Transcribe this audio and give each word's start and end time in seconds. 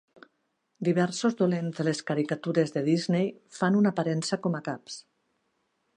Diversos 0.87 1.35
dolents 1.41 1.81
de 1.81 1.85
les 1.89 2.01
caricatures 2.09 2.75
de 2.77 2.83
Disney 2.89 3.29
fan 3.59 3.81
una 3.83 3.95
aparença 3.95 4.41
com 4.47 4.59
a 4.61 4.63
caps. 4.73 5.01